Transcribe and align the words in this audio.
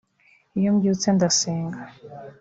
Iyo 0.57 0.69
mbyutse 0.75 1.07
ndasenga 1.15 1.81